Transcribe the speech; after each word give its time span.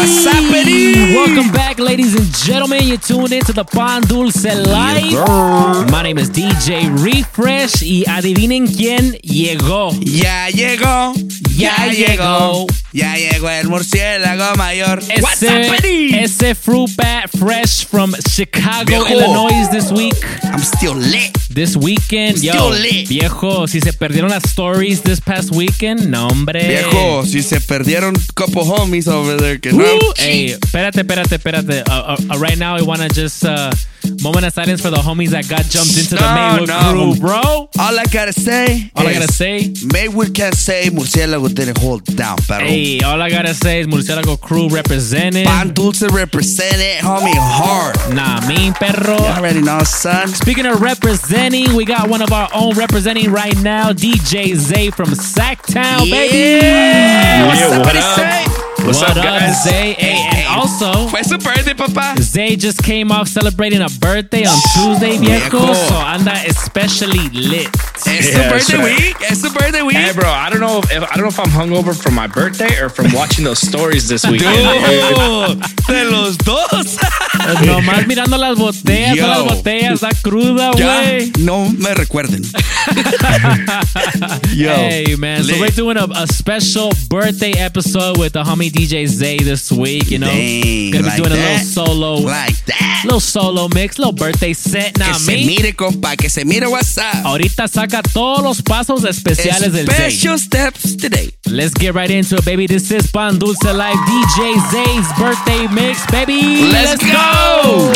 What's 0.00 0.24
happening? 0.24 1.14
Welcome 1.14 1.52
back, 1.52 1.78
ladies 1.78 2.14
and 2.14 2.34
gentlemen. 2.34 2.84
You're 2.84 2.96
tuned 2.96 3.32
into 3.34 3.52
the 3.52 3.64
Pan 3.64 4.00
Dulce 4.00 4.46
Live. 4.46 5.90
My 5.90 6.02
name 6.02 6.16
is 6.16 6.30
DJ 6.30 6.88
Refresh. 7.04 7.82
Y 7.82 8.04
adivinen 8.08 8.66
quién 8.66 9.12
llegó. 9.22 9.90
Ya 10.00 10.48
llegó. 10.48 11.12
Ya 11.56 11.86
llegó. 11.86 12.66
Ya 12.92 13.14
llegó 13.16 13.48
el 13.50 13.68
murciélago 13.68 14.56
mayor. 14.56 15.00
What's 15.20 15.42
happening? 15.42 16.14
ese 16.14 16.54
fruit 16.54 16.90
bat 16.96 17.30
fresh 17.38 17.84
from 17.86 18.12
Chicago, 18.28 18.84
Viejo. 19.04 19.06
Illinois 19.08 19.68
this 19.70 19.90
week. 19.92 20.14
I'm 20.44 20.60
still 20.60 20.94
lit. 20.94 21.36
This 21.52 21.76
weekend, 21.76 22.42
yo, 22.42 22.52
Still 22.52 22.70
lit. 22.80 23.08
viejo, 23.08 23.66
si 23.66 23.80
se 23.80 23.92
perdieron 23.92 24.30
las 24.30 24.44
stories 24.44 25.02
this 25.02 25.20
past 25.20 25.50
weekend, 25.52 26.08
no 26.08 26.28
hombre. 26.28 26.66
Viejo, 26.66 27.24
si 27.24 27.42
se 27.42 27.60
perdieron 27.60 28.14
couple 28.34 28.62
homies 28.64 29.08
over 29.08 29.36
there 29.36 29.58
que 29.58 29.72
no. 29.72 29.84
Hey, 30.16 30.56
espérate, 30.60 31.00
espérate, 31.00 31.36
espérate. 31.36 31.82
Uh, 31.88 32.14
uh, 32.14 32.16
uh, 32.34 32.38
right 32.38 32.56
now, 32.58 32.76
I 32.76 32.82
want 32.82 33.02
to 33.02 33.08
just 33.08 33.44
uh, 33.44 33.70
moment 34.22 34.46
of 34.46 34.52
silence 34.52 34.80
for 34.80 34.90
the 34.90 34.96
homies 34.98 35.30
that 35.30 35.48
got 35.48 35.64
jumped 35.64 35.96
into 35.96 36.14
the 36.14 36.20
Maywood 36.22 36.68
no. 36.68 36.92
crew, 36.92 37.20
bro. 37.20 37.40
All 37.78 37.98
I 37.98 38.04
gotta 38.12 38.32
say. 38.32 38.90
All 38.96 39.06
I 39.06 39.12
gotta 39.14 39.32
say, 39.32 39.72
Maywood 39.92 40.34
can't 40.34 40.54
say 40.54 40.88
murciélago 40.90 41.29
didn't 41.38 41.78
hold 41.78 42.08
it 42.08 42.16
down, 42.16 42.36
pero. 42.48 42.64
hey, 42.64 43.00
all 43.00 43.20
I 43.22 43.30
gotta 43.30 43.54
say 43.54 43.80
is 43.80 43.86
Murcielago 43.86 44.40
crew 44.40 44.68
representing. 44.68 45.44
Pan 45.46 45.72
Dulce 45.72 46.02
represented, 46.10 46.98
homie, 47.04 47.32
hard. 47.36 47.96
Nah, 48.14 48.46
mean 48.48 48.72
perro. 48.74 49.16
You 49.16 49.24
already 49.38 49.62
know, 49.62 49.80
son. 49.84 50.28
Speaking 50.28 50.66
of 50.66 50.80
representing, 50.80 51.74
we 51.76 51.84
got 51.84 52.08
one 52.08 52.22
of 52.22 52.32
our 52.32 52.48
own 52.54 52.74
representing 52.76 53.30
right 53.30 53.56
now, 53.62 53.92
DJ 53.92 54.54
Zay 54.56 54.90
from 54.90 55.08
Sacktown, 55.10 56.10
baby. 56.10 56.64
Yeah. 56.66 57.46
What's 57.46 57.60
Yeah, 57.60 57.66
up, 57.78 57.86
what 57.86 57.96
up? 57.96 58.16
Say? 58.16 58.44
What's 58.86 59.00
what 59.00 59.10
up, 59.16 59.22
guys? 59.22 59.62
Zay? 59.64 59.92
Hey, 59.94 60.16
and 60.40 60.46
also, 60.56 61.08
Fue 61.08 61.22
su 61.24 61.36
birthday, 61.38 61.74
papá. 61.74 62.14
Zay 62.20 62.56
just 62.56 62.82
came 62.82 63.10
off 63.12 63.28
celebrating 63.28 63.80
a 63.82 63.88
birthday 64.00 64.44
on 64.46 64.56
Tuesday, 64.74 65.16
viejo. 65.18 65.58
Viejo. 65.60 65.74
So 65.74 65.94
anda 65.96 66.32
especially 66.46 67.28
lit. 67.30 67.68
It's 68.06 68.06
Yeah, 68.06 68.20
su 68.22 68.48
birthday 68.50 68.76
sure. 68.76 68.84
week. 68.84 69.16
It's 69.20 69.40
su 69.42 69.50
birthday 69.50 69.82
week. 69.82 69.96
Hey, 69.96 70.12
bro, 70.12 70.28
I 70.28 70.50
don't 70.50 70.60
know 70.60 70.78
if 70.78 70.90
I 71.02 71.14
don't 71.16 71.22
know 71.22 71.28
if 71.28 71.38
I'm 71.38 71.50
hungover 71.50 71.94
from 71.94 72.14
my 72.14 72.26
birthday 72.26 72.78
or 72.80 72.88
from 72.88 73.12
watching 73.12 73.44
those 73.44 73.60
stories 73.60 74.08
this 74.08 74.24
week. 74.26 74.42
Oh, 74.44 75.54
de 75.88 76.04
los 76.04 76.36
dos. 76.38 76.96
Nomás 77.64 78.06
mirando 78.06 78.36
las 78.38 78.56
botellas, 78.58 79.16
Yo. 79.16 79.26
las 79.26 79.44
botellas, 79.44 80.00
da 80.00 80.10
cruda, 80.22 80.70
ya 80.76 81.02
güey. 81.02 81.32
no 81.38 81.68
me 81.70 81.94
recuerden. 81.94 82.42
Yo. 84.54 84.74
Hey 84.74 85.16
man, 85.16 85.42
so 85.44 85.58
we're 85.60 85.68
doing 85.70 85.96
a, 85.96 86.06
a 86.14 86.26
special 86.26 86.90
birthday 87.08 87.52
episode 87.52 88.18
with 88.18 88.32
the 88.34 88.42
homie 88.42 88.70
DJ 88.70 89.06
Zay 89.06 89.38
this 89.38 89.70
week. 89.72 90.10
You 90.10 90.18
know, 90.18 90.30
Dang, 90.40 90.90
gonna 90.92 91.02
be 91.04 91.08
like 91.10 91.16
doing 91.22 91.32
a 91.32 91.36
little 91.36 91.64
solo, 91.66 92.14
Like 92.20 92.56
that. 92.66 93.02
little 93.04 93.20
solo 93.20 93.68
mix, 93.68 93.98
little 93.98 94.12
birthday 94.12 94.52
set. 94.54 94.98
Now 94.98 95.12
que 95.12 95.14
se 95.20 95.32
me, 95.36 95.46
mire, 95.46 95.72
compa, 95.74 96.16
que 96.16 96.28
se 96.30 96.44
mire 96.44 96.66
WhatsApp. 96.66 97.24
ahorita 97.26 97.68
saca 97.68 98.02
todos 98.02 98.42
los 98.42 98.62
pasos 98.62 99.04
especiales 99.04 99.72
del 99.72 99.86
Zay. 99.86 100.10
Special 100.10 100.38
steps 100.38 100.96
today. 100.96 101.30
Let's 101.50 101.74
get 101.74 101.94
right 101.94 102.10
into 102.10 102.36
it, 102.36 102.44
baby. 102.44 102.66
This 102.66 102.90
is 102.90 103.10
Pan 103.10 103.38
Dulce 103.38 103.62
Live 103.64 103.96
DJ 104.06 104.54
Zay's 104.70 105.06
birthday 105.18 105.66
mix, 105.68 106.06
baby. 106.10 106.62
Let's 106.70 107.02
go. 107.04 107.92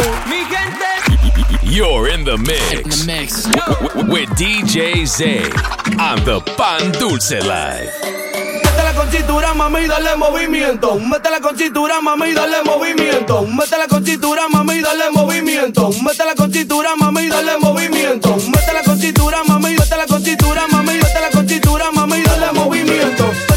You're 1.62 2.09
in 2.09 2.25
the 2.25 2.37
mix. 2.38 3.04
mix. 3.06 3.44
w- 3.44 3.88
w- 3.88 4.12
with 4.12 4.28
DJ 4.37 5.06
Zay 5.06 5.43
on 5.99 6.22
the 6.25 6.41
Pan 6.56 6.93
Dulce 6.93 7.33
Live. 7.33 8.24
Con 9.04 9.12
cintura, 9.12 9.53
mami, 9.53 9.87
dale 9.87 10.16
movimiento. 10.16 10.94
Métela 10.98 11.38
con 11.38 11.54
cintura, 11.59 12.00
mami, 12.00 12.32
dale 12.32 12.62
movimiento. 12.65 13.42
Métela 13.42 13.87
con 13.87 14.03
cintura, 14.03 14.48
mami, 14.48 14.81
dale 14.81 15.10
movimiento. 15.10 15.91
Métela 16.03 16.34
con 16.34 16.50
cintura, 16.50 16.97
mami, 16.97 17.28
dale 17.28 17.59
movimiento. 17.60 18.34
Métela 18.34 18.82
con 18.82 18.98
cintura, 18.98 19.42
mami, 19.47 19.76
métela 19.76 20.06
con 20.06 20.25
cintura, 20.25 20.62
mami, 20.72 20.94
métela 20.94 21.31
con 21.31 21.47
cintura, 21.47 21.91
mami, 21.92 22.22
dale 22.22 22.53
movimiento. 22.54 23.53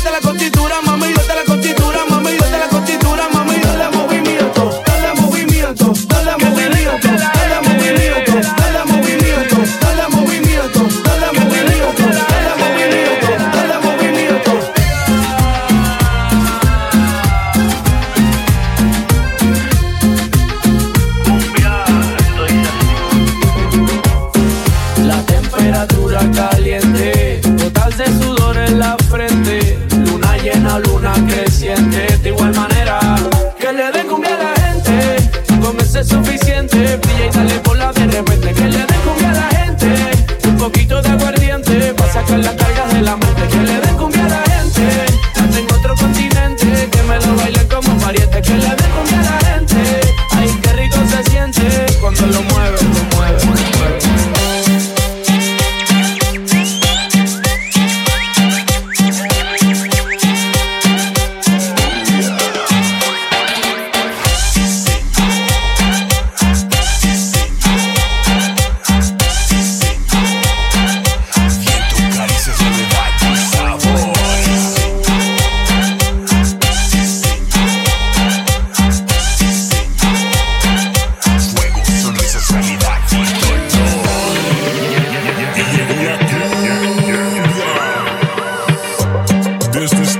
this 89.91 90.16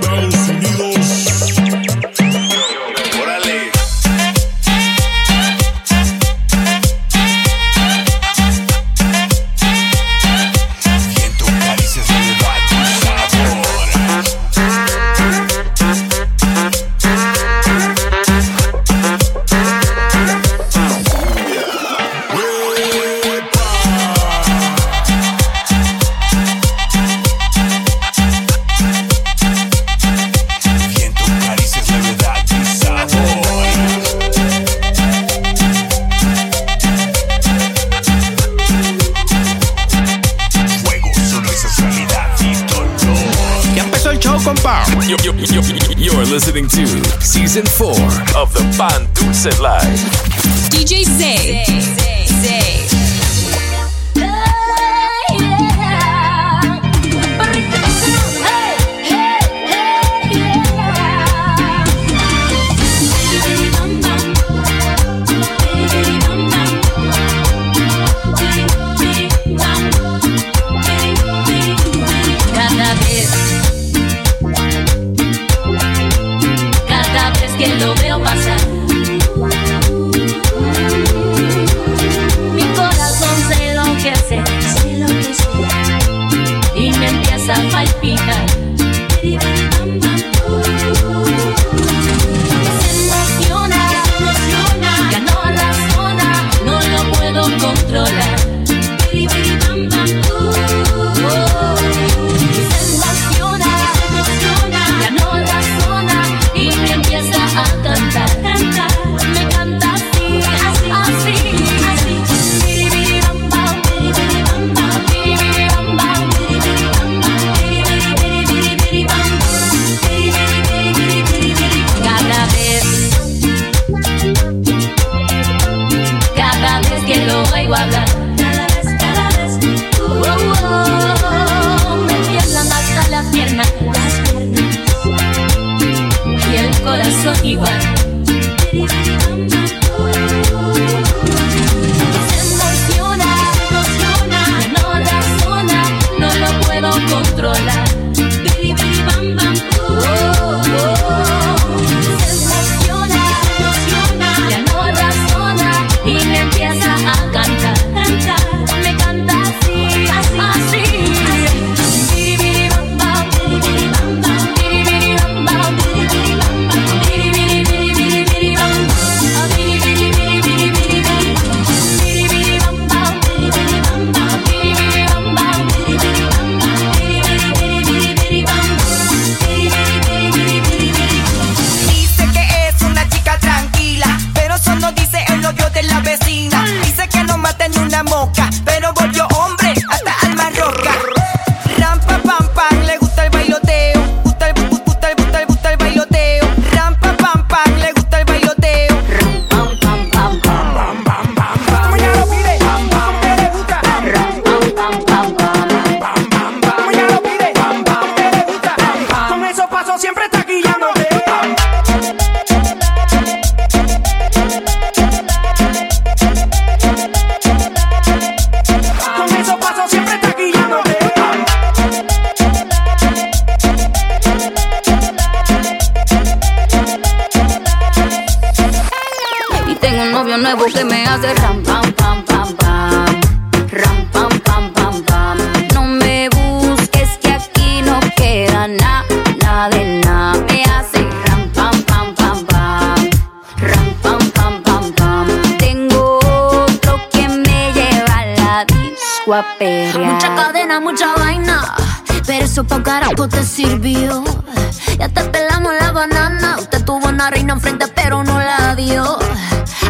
Ya 253.94 255.08
te 255.08 255.24
pelamos 255.24 255.74
la 255.80 255.94
banana. 255.94 256.58
Usted 256.60 256.84
tuvo 256.84 257.08
una 257.08 257.30
reina 257.30 257.54
enfrente, 257.54 257.88
pero 257.88 258.22
no 258.22 258.38
la 258.38 258.76
dio. 258.76 259.18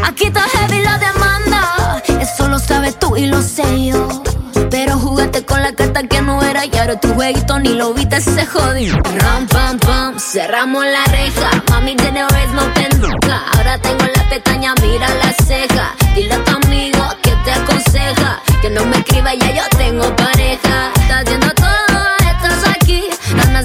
Aquí 0.03 0.27
está 0.27 0.41
heavy 0.41 0.83
la 0.83 0.99
demanda. 0.99 2.03
Eso 2.21 2.47
lo 2.47 2.59
sabes 2.59 2.99
tú 2.99 3.17
y 3.17 3.25
lo 3.25 3.41
sé 3.41 3.87
yo. 3.87 4.21
Pero 4.69 4.99
jugaste 4.99 5.43
con 5.45 5.63
la 5.63 5.73
carta 5.73 6.03
que 6.03 6.21
no 6.21 6.43
era 6.43 6.65
y 6.65 6.77
ahora 6.77 6.99
tu 6.99 7.11
jueguito 7.15 7.57
ni 7.59 7.69
lo 7.69 7.95
viste, 7.95 8.21
se 8.21 8.45
jodió. 8.45 8.95
Ram, 9.15 9.47
pam, 9.47 9.79
pam, 9.79 10.19
cerramos 10.19 10.85
la 10.85 11.03
reja. 11.05 11.49
Mami, 11.71 11.95
de 11.95 12.11
nuevo 12.11 12.35
es 12.35 12.53
no. 12.53 13.07
Ahora 13.53 13.79
tengo 13.79 14.05
la 14.15 14.29
pestaña, 14.29 14.75
mira 14.79 15.07
la 15.15 15.33
ceja. 15.43 15.95
Dile 16.13 16.35
a 16.35 16.43
tu 16.43 16.55
amigo 16.55 17.03
que 17.23 17.31
te 17.43 17.51
aconseja 17.51 18.41
que 18.61 18.69
no 18.69 18.85
me 18.85 18.97
escriba, 18.97 19.33
ya 19.33 19.51
yo 19.53 19.63
tengo 19.77 20.15
pareja. 20.15 20.91
Estás 21.01 21.25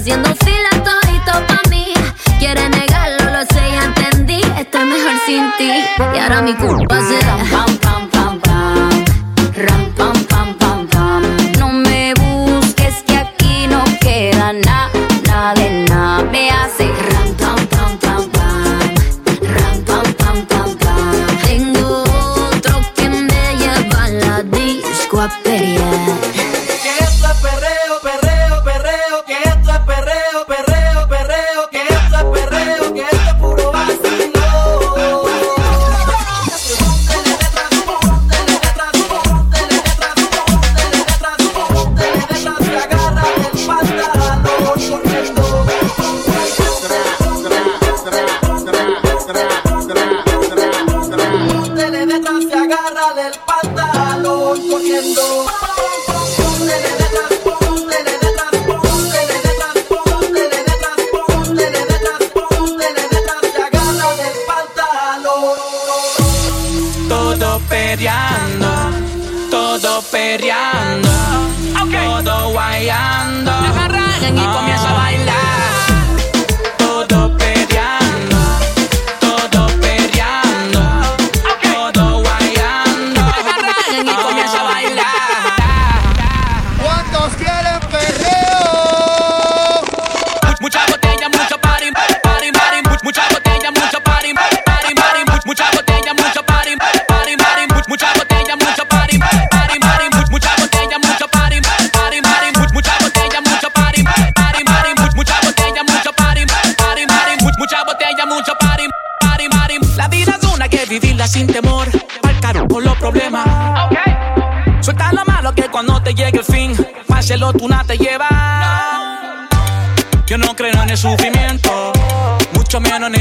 haciendo 0.03 0.35
fila 0.35 0.69
todito 0.83 1.31
pa' 1.47 1.69
mí. 1.69 1.93
Quiere 2.37 2.67
negarlo, 2.67 3.31
lo 3.31 3.45
sé, 3.45 3.71
ya 3.71 3.85
entendí. 3.85 4.41
Estoy 4.59 4.83
mejor 4.83 5.13
sin 5.25 5.49
ti. 5.57 5.71
Y 6.13 6.19
ahora 6.19 6.41
mi 6.41 6.53
culpa 6.55 6.99
será. 7.07 7.37
Pam, 7.49 7.77
pam, 7.77 8.09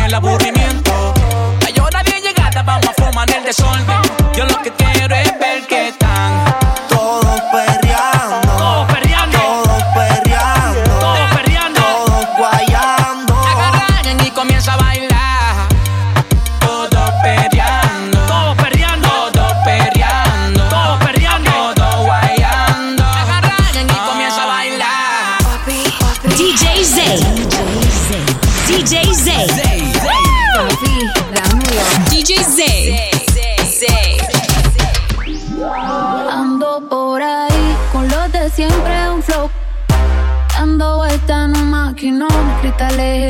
en 0.05 0.11
la 0.11 0.21
burra 0.21 0.52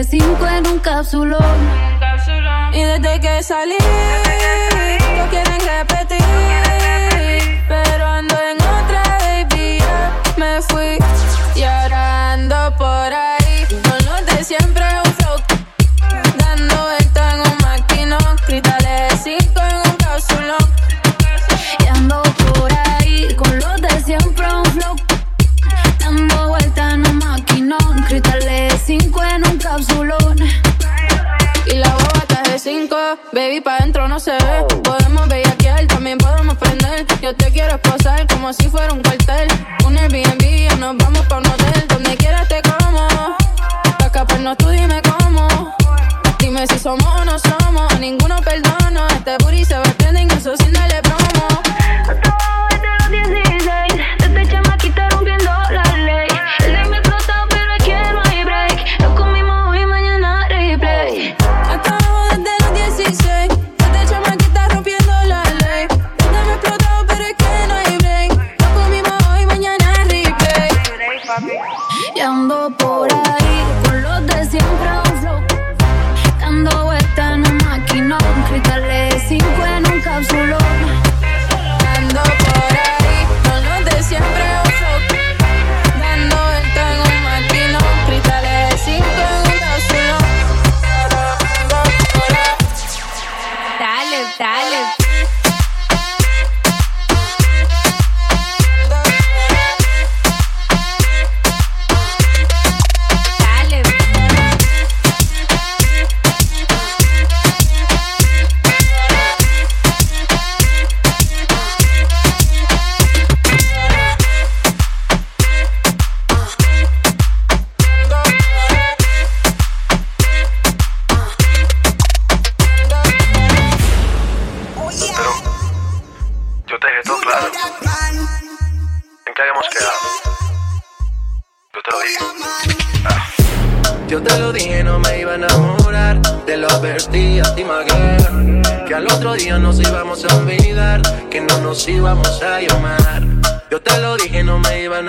Eje 0.03 0.19
5 0.19 0.49
en 0.49 0.67
un 0.67 0.79
cápsulón. 0.81 1.41
Y 2.73 2.83
desde 2.83 3.21
que 3.21 3.43
salí, 3.43 3.77
no 5.17 5.29
quieren 5.31 5.61
repetir. 5.61 5.92
De 33.13 33.19
5. 33.19 33.31
Baby, 33.33 33.61
pa' 33.61 33.79
dentro 33.79 34.09
no 34.09 34.19
se 34.19 34.33
ve. 34.33 34.65
Podemos 34.83 35.29
bellaquear, 35.29 35.87
también 35.87 36.19
podemos 36.19 36.57
prender. 36.57 37.07
Yo 37.21 37.35
te 37.35 37.51
quiero 37.51 37.75
esposar 37.75 38.27
como 38.27 38.53
si 38.53 38.69
fuera 38.69 38.93
un 38.93 39.03
cuartel. 39.03 39.49
Un 39.87 39.97
Airbnb, 39.99 40.69
ya 40.69 40.77
nos 40.77 40.97
vamos 40.97 41.27
pa' 41.27 41.39
un 41.39 41.47
hotel. 41.47 41.87
Donde 41.89 42.17
quieras 42.17 42.49
te 42.49 42.63
como. 42.63 43.09
Pa' 43.99 44.07
escaparnos 44.07 44.57
tú 44.59 44.69
dime 44.69 45.01
cómo. 45.03 45.49
Dime 46.39 46.67
si 46.67 46.79
somos 46.79 47.07
o 47.07 47.25
no 47.25 47.39
somos. 47.39 47.99
Ninguno 48.01 48.37
perdono. 48.43 49.07
Este 49.09 49.37
booty 49.39 49.65
se 49.65 49.75
va 49.75 49.83
a 49.83 49.93
trending, 49.95 50.31
eso 50.31 50.57
sin 50.57 50.77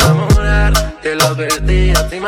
enamorar. 0.04 0.94
Te 1.02 1.16
lo 1.16 1.26
advertí 1.26 1.92
a 1.92 2.08
ti. 2.10 2.20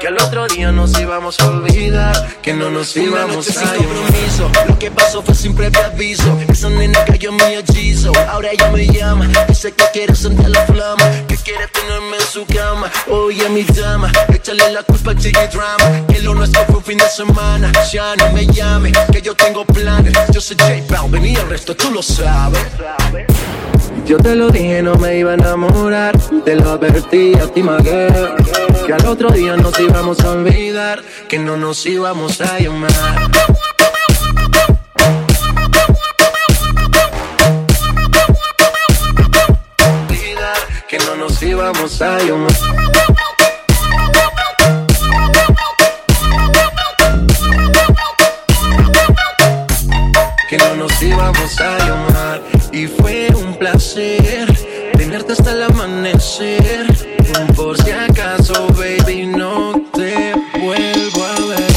Que 0.00 0.08
al 0.08 0.16
otro 0.16 0.48
día 0.48 0.72
nos 0.72 0.98
íbamos 0.98 1.38
a 1.40 1.46
olvidar. 1.46 2.28
Que 2.42 2.54
no 2.54 2.70
nos 2.70 2.96
íbamos 2.96 3.56
a 3.56 3.64
llamar. 3.64 3.76
compromiso. 3.76 4.50
Lo 4.66 4.78
que 4.78 4.90
pasó 4.90 5.22
fue 5.22 5.34
sin 5.34 5.54
previo 5.54 5.80
aviso. 5.84 6.38
Esa 6.48 6.68
nena 6.70 7.04
cayó 7.04 7.30
en 7.30 7.36
mi 7.36 7.54
hechizo. 7.54 8.12
Ahora 8.28 8.50
ella 8.50 8.70
me 8.70 8.86
llama. 8.86 9.28
Dice 9.48 9.72
que 9.72 9.84
quiere 9.92 10.14
sentir 10.14 10.48
la 10.48 10.64
flama. 10.66 11.04
Que 11.28 11.36
quiere 11.36 11.68
tenerme 11.68 12.16
en 12.16 12.26
su 12.26 12.44
cama. 12.46 12.90
Oye, 13.08 13.48
mi 13.48 13.62
dama. 13.62 14.10
Échale 14.34 14.72
la 14.72 14.82
culpa 14.82 15.10
al 15.10 15.18
chiqui 15.18 15.46
drama. 15.52 16.06
Que 16.08 16.20
lo 16.20 16.34
nuestro 16.34 16.64
fue 16.66 16.76
un 16.76 16.84
fin 16.84 16.98
de 16.98 17.08
semana. 17.08 17.70
Ya 17.92 18.16
no 18.16 18.32
me 18.32 18.46
llame. 18.46 18.92
Que 19.12 19.22
yo 19.22 19.34
tengo 19.34 19.64
planes. 19.64 20.12
Yo 20.32 20.40
soy 20.40 20.56
J 20.58 20.72
Balvin 20.88 21.26
y 21.26 21.36
el 21.36 21.48
resto 21.48 21.76
tú 21.76 21.90
lo 21.90 22.02
sabes. 22.02 22.60
Yo 24.04 24.18
te 24.18 24.34
lo 24.34 24.50
dije, 24.50 24.82
no 24.82 24.96
me 24.96 25.16
iba 25.16 25.30
a 25.30 25.34
enamorar. 25.34 26.18
Te 26.52 26.60
lo 26.60 26.72
advertí 26.72 27.32
a 27.32 27.46
ti, 27.46 27.62
Maguire. 27.62 28.34
Que 28.86 28.92
al 28.92 29.06
otro 29.06 29.30
día 29.30 29.56
nos 29.56 29.80
íbamos 29.80 30.20
a 30.20 30.32
olvidar. 30.32 31.02
Que 31.26 31.38
no 31.38 31.56
nos 31.56 31.86
íbamos 31.86 32.42
a 32.42 32.58
llamar. 32.58 32.92
Que 40.86 40.98
no 40.98 41.16
nos 41.16 41.42
íbamos 41.42 42.02
a 42.02 42.18
llamar. 42.18 42.52
que 50.50 50.58
no 50.58 50.76
nos 50.76 51.02
íbamos 51.02 51.60
a 51.62 51.78
llamar 51.78 52.42
y 52.72 52.86
fue 52.86 53.28
un 53.34 53.54
placer 53.54 54.51
tenerte 55.12 55.32
hasta 55.32 55.52
el 55.52 55.62
amanecer. 55.64 56.86
Por 57.54 57.76
si 57.82 57.90
acaso, 57.90 58.66
baby, 58.68 59.26
no 59.26 59.74
te 59.92 60.32
vuelvo 60.58 61.24
a 61.24 61.34
ver. 61.48 61.72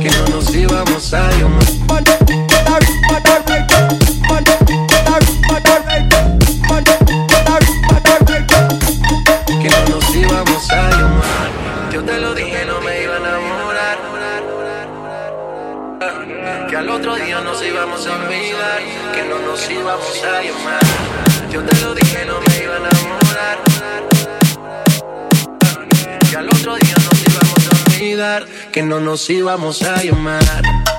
Que 0.00 0.10
no 0.10 0.26
nos 0.30 0.54
íbamos 0.54 1.12
a 1.12 1.30
llamar. 1.32 1.64
Que 9.60 9.68
no 9.68 9.88
nos 9.90 10.16
íbamos 10.16 10.70
a 10.70 10.90
llamar. 10.90 11.92
Yo 11.92 12.02
te 12.02 12.18
lo 12.18 12.34
dije, 12.34 12.64
no 12.64 12.80
me 12.80 13.02
iban 13.02 13.26
a 13.26 13.43
Que 16.74 16.78
al 16.78 16.88
otro 16.88 17.14
día 17.14 17.40
nos 17.40 17.64
íbamos 17.64 18.04
a 18.04 18.16
olvidar, 18.16 18.82
que 19.14 19.22
no 19.28 19.38
nos 19.38 19.70
íbamos 19.70 20.24
a 20.24 20.42
llamar. 20.42 20.82
Yo 21.48 21.62
te 21.62 21.80
lo 21.80 21.94
dije, 21.94 22.26
no 22.26 22.40
me 22.40 22.64
iba 22.64 22.74
a 22.74 22.78
enamorar. 22.78 23.58
Que 26.28 26.36
al 26.36 26.48
otro 26.48 26.74
día 26.74 26.94
nos 26.96 27.22
íbamos 27.28 27.68
a 27.68 27.92
olvidar, 27.92 28.46
que 28.72 28.82
no 28.82 28.98
nos 28.98 29.30
íbamos 29.30 29.82
a 29.84 30.02
llamar. 30.02 30.93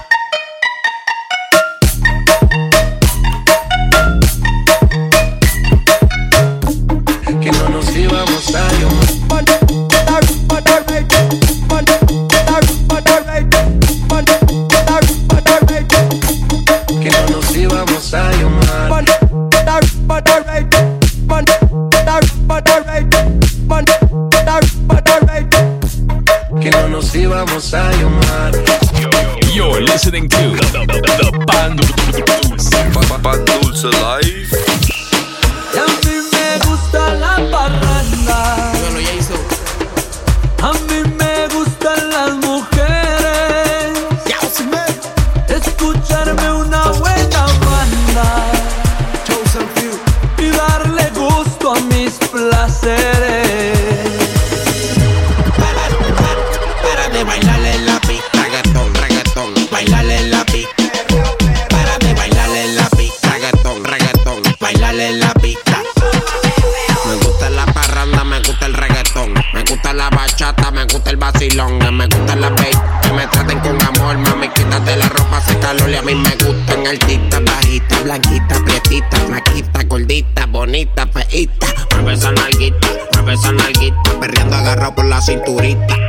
la 85.16 85.22
cinturita. 85.22 86.05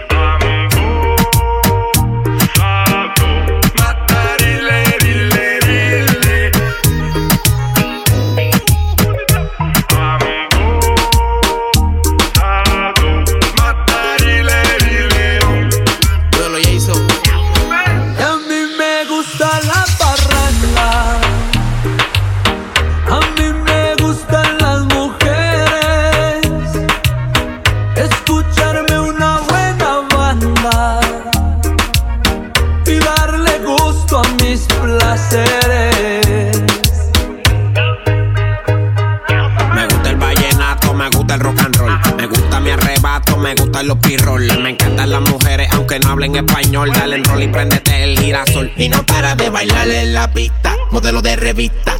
vista. 51.57 51.96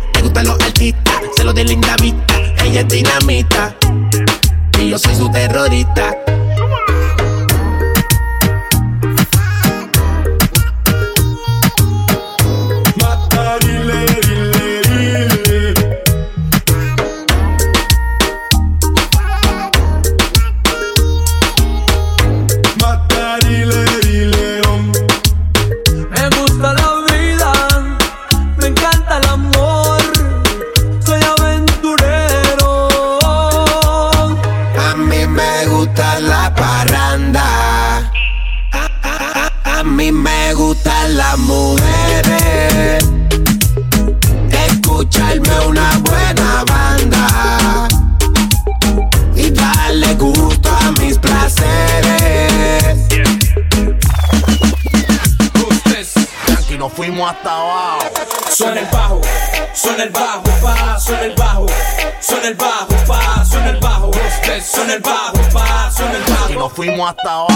hasta 67.07 67.23
thought. 67.23 67.56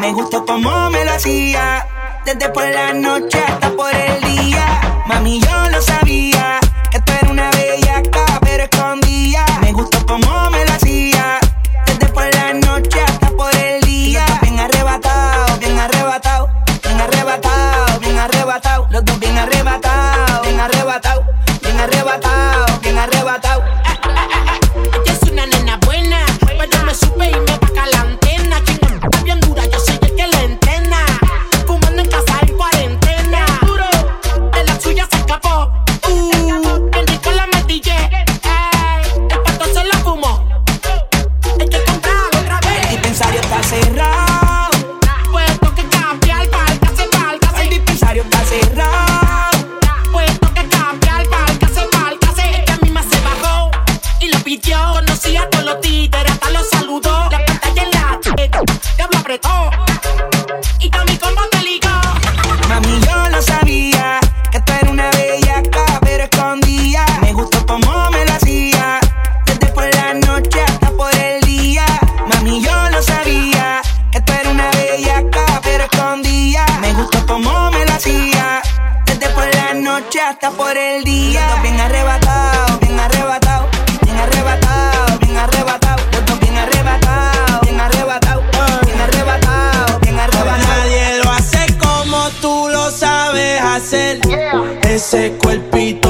Me 0.00 0.12
gustó 0.12 0.44
como 0.44 0.90
me 0.90 1.02
lo 1.02 1.12
hacía. 1.12 1.86
Desde 2.26 2.50
por 2.50 2.68
la 2.68 2.92
noche 2.92 3.38
hasta 3.38 3.70
por 3.70 3.90
el 3.94 4.20
día. 4.20 4.66
Mami, 5.06 5.40
yo 5.40 5.70
lo 5.70 5.80
sabía. 5.80 6.60
Que 6.90 7.00
tú 7.00 7.12
eras 7.12 7.30
una 7.30 7.50
bellaca, 7.52 8.26
pero 8.42 8.64
escondía. 8.64 9.46
Me 9.62 9.72
gustó 9.72 10.04
como 10.04 10.31
noche 79.92 80.20
hasta 80.20 80.50
por 80.50 80.74
el 80.76 81.04
día. 81.04 81.44
Bien 81.62 81.78
arrebatado, 81.78 82.78
bien 82.80 82.98
arrebatado, 82.98 83.68
bien 84.02 84.16
arrebatado, 84.16 85.18
bien 85.18 85.36
arrebatado. 85.36 86.02
Los 86.26 86.40
bien 86.40 86.56
arrebatado, 86.56 87.60
bien 87.62 87.80
arrebatado, 87.80 88.40
eh. 88.40 88.86
bien 88.86 89.00
arrebatado, 89.00 90.00
bien 90.00 90.18
arrebatado. 90.18 90.68
Nadie 90.68 91.18
lo 91.22 91.30
hace 91.30 91.76
como 91.76 92.30
tú 92.40 92.68
lo 92.70 92.90
sabes 92.90 93.60
hacer. 93.60 94.20
Ese 94.82 95.32
cuerpito 95.32 96.01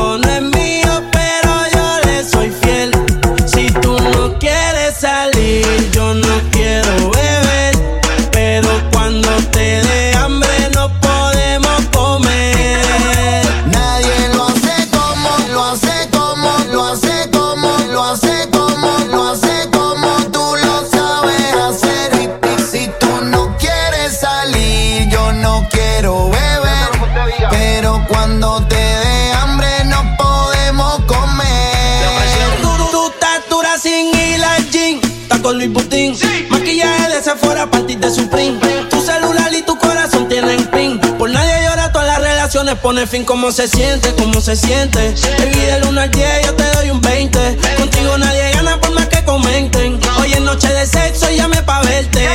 pone 42.83 43.07
fin 43.07 43.25
como 43.25 43.53
se 43.53 43.69
siente, 43.69 44.13
como 44.15 44.41
se 44.41 44.57
siente. 44.57 45.15
Baby, 45.39 45.61
del 45.61 45.85
1 45.85 46.01
al 46.01 46.11
10 46.11 46.47
yo 46.47 46.55
te 46.55 46.65
doy 46.73 46.91
un 46.91 47.01
20. 47.01 47.59
Contigo 47.79 48.19
nadie 48.19 48.51
gana 48.53 48.81
por 48.81 48.91
más 48.93 49.09
que 49.09 49.25
comenten. 49.25 50.01
Hoy 50.21 50.33
es 50.33 50.41
noche 50.41 50.69
de 50.69 50.87
sexo 50.87 51.31
y 51.31 51.37
llame 51.37 51.63
pa' 51.63 51.83
verte. 51.83 52.29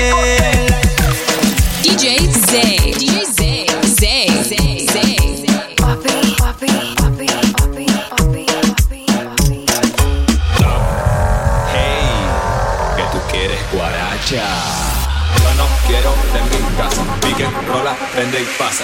DJ 1.83 2.31
Zay. 2.49 2.93
DJ 2.97 3.25
Zay. 3.35 3.65
Zay. 3.99 4.43
Zay. 4.43 4.87
Zay. 4.87 5.45
Papi, 5.75 6.35
papi. 6.39 6.87
Yo 14.29 15.53
no 15.55 15.65
quiero 15.87 16.11
de 16.33 16.41
mi 16.57 16.75
casa, 16.75 17.01
pique, 17.21 17.47
rola, 17.65 17.95
prende 18.13 18.41
y 18.41 18.45
pasa 18.57 18.83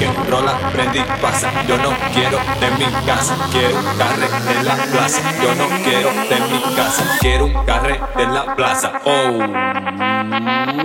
que 0.00 0.08
rola, 0.30 0.58
prendí, 0.72 1.00
pasa. 1.20 1.52
Yo 1.68 1.76
no 1.76 1.90
quiero 2.14 2.38
de 2.58 2.70
mi 2.78 2.86
casa, 3.04 3.36
quiero 3.52 3.78
un 3.78 3.84
carre 3.98 4.28
de 4.48 4.62
la 4.64 4.76
plaza. 4.76 5.22
Yo 5.42 5.54
no 5.54 5.68
quiero 5.84 6.08
de 6.08 6.40
mi 6.50 6.74
casa, 6.74 7.18
quiero 7.20 7.44
un 7.44 7.64
carre 7.66 8.00
de 8.16 8.26
la 8.26 8.56
plaza. 8.56 8.92
Oh. 9.04 10.79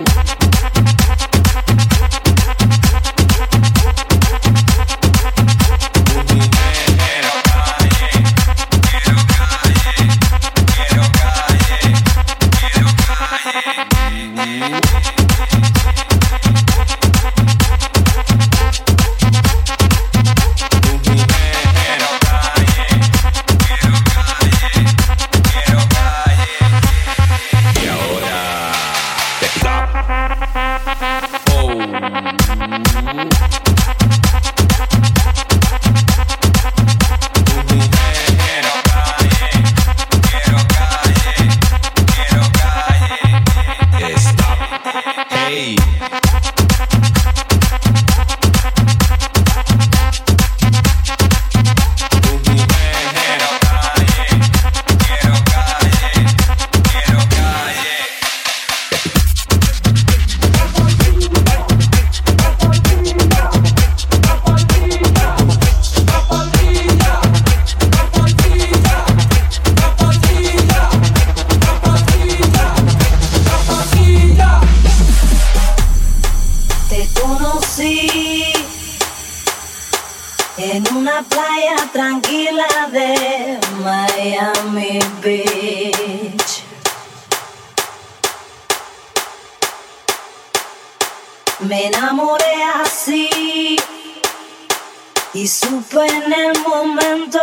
Y 95.45 95.47
supe 95.47 96.07
en 96.07 96.33
el 96.33 96.59
momento 96.67 97.39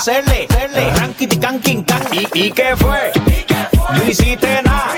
hacerle, 0.00 0.46
hacerle, 0.48 0.90
ranking, 0.94 1.28
canking, 1.28 1.84
can. 1.84 2.02
¿Y, 2.12 2.46
¿Y 2.46 2.50
qué 2.52 2.74
fue? 2.74 3.12
No 3.94 4.08
hiciste 4.08 4.62
nada. 4.62 4.96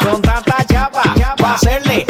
Con 0.00 0.20
tanta 0.20 0.62
chapa, 0.64 1.02
pa' 1.38 1.54
hacerle, 1.54 2.04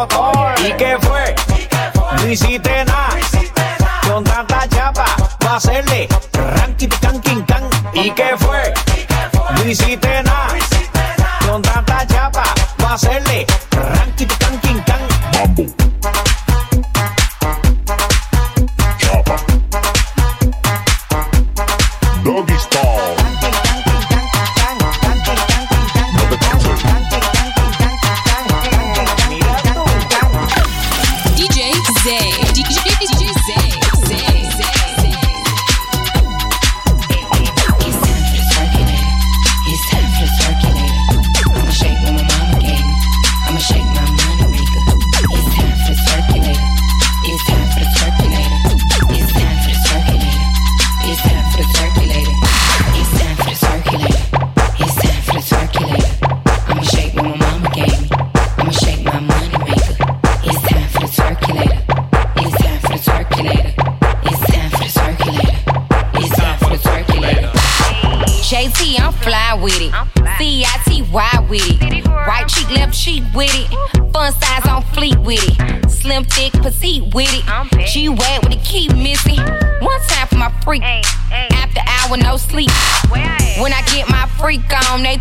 ¿Y 0.00 0.72
qué 0.78 0.96
fue? 0.98 1.34
No 2.16 2.26
hiciste 2.26 2.84
nada. 2.86 3.10
Con 4.08 4.24
tanta 4.24 4.66
chapa, 4.68 5.04
va 5.44 5.50
a 5.52 5.56
hacerle 5.56 6.08
ranking, 6.32 6.88
canking, 7.02 7.42
can. 7.44 7.68
¿Y 7.92 8.10
qué 8.12 8.30
fue? 8.38 8.72
No 9.56 9.68
hiciste 9.68 9.99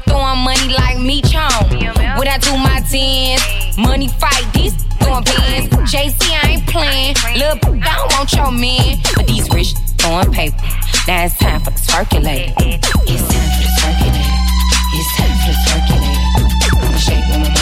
throwing 0.10 0.40
money 0.40 0.74
like 0.74 0.98
me, 0.98 1.22
Chong. 1.22 1.70
When 2.18 2.28
I 2.28 2.38
do 2.42 2.58
my 2.58 2.82
tens, 2.90 3.78
money 3.78 4.08
fight, 4.08 4.46
these 4.54 4.74
throwing 5.00 5.24
pins. 5.24 5.70
JC, 5.92 6.34
I 6.34 6.58
ain't 6.58 6.68
playing. 6.68 7.16
Look, 7.38 7.64
I 7.86 7.94
don't 7.96 8.12
want 8.18 8.34
your 8.34 8.52
man. 8.52 8.98
But 9.16 9.28
these 9.28 9.48
rich 9.54 9.74
throwing 9.98 10.32
paper. 10.32 10.58
Now 11.08 11.26
it's 11.26 11.38
time 11.38 11.62
for 11.62 11.72
the 11.72 11.78
circulate. 11.78 12.54
It's 12.58 12.88
time 12.90 12.98
for 12.98 13.62
the 13.62 13.72
circulate. 13.80 14.30
It's 14.98 15.10
time 15.18 15.36
for 15.42 15.54
the 15.54 15.60
circulate. 15.70 16.18
I'ma 16.84 16.98
shake 16.98 17.26
with 17.30 17.54
my 17.54 17.59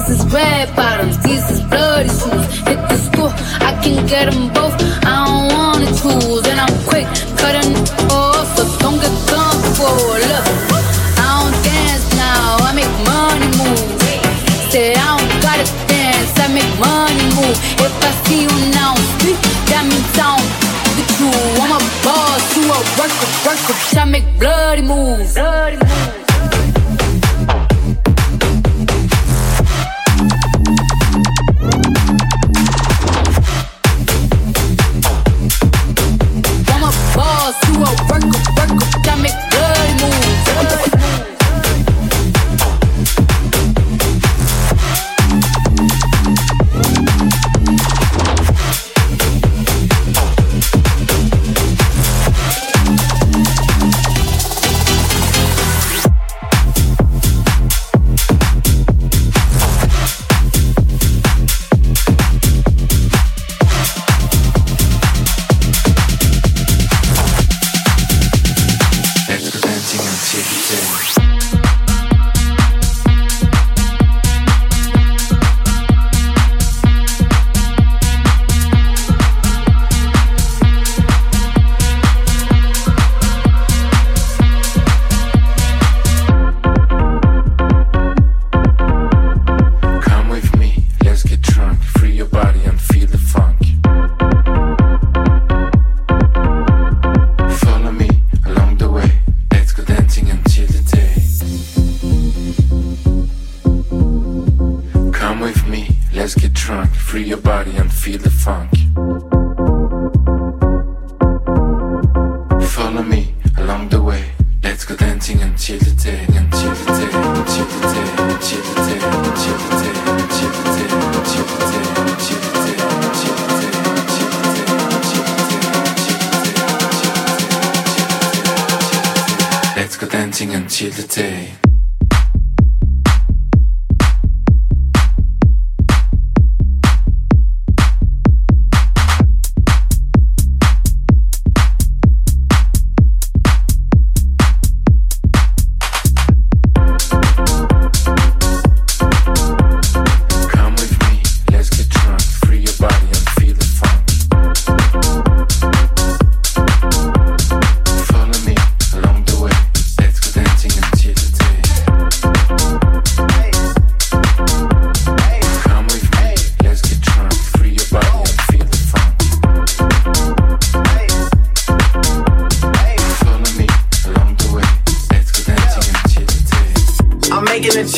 These 0.00 0.24
is 0.24 0.32
red 0.32 0.74
bottoms, 0.74 1.18
these 1.18 1.44
is 1.50 1.60
bloody 1.60 2.08
shoes. 2.08 2.46
Hit 2.64 2.80
the 2.88 2.96
store, 2.96 3.32
I 3.60 3.78
can 3.84 4.06
get 4.06 4.32
them 4.32 4.48
both. 4.48 4.72
I 5.04 5.28
don't 5.28 5.52
want 5.52 5.84
the 5.84 5.92
tools, 5.92 6.48
and 6.48 6.58
I'm 6.58 6.72
quick 6.88 7.04
cutting 7.36 7.76
off, 8.08 8.48
so 8.56 8.64
don't 8.80 8.96
get 8.96 9.12
comfortable. 9.28 10.00
Look, 10.24 10.46
I 11.20 11.28
don't 11.36 11.52
dance 11.60 12.08
now, 12.16 12.64
I 12.64 12.72
make 12.72 12.94
money 13.04 13.48
move. 13.60 14.00
Say 14.72 14.96
I 14.96 15.20
don't 15.20 15.28
gotta 15.44 15.68
dance, 15.84 16.32
I 16.40 16.48
make 16.48 16.72
money 16.80 17.26
move. 17.36 17.56
If 17.84 17.92
I 18.00 18.10
see 18.24 18.48
you 18.48 18.54
now, 18.72 18.96
speak, 19.20 19.36
that 19.68 19.84
means 19.84 20.16
I 20.16 20.32
don't 20.32 20.48
with 20.96 21.12
you. 21.20 21.32
I'm 21.60 21.76
a 21.76 21.80
boss, 22.00 22.56
you 22.56 22.64
a 22.72 22.78
worker, 22.96 23.28
worker, 23.44 23.76
I 24.00 24.04
make 24.08 24.24
blood. 24.40 24.59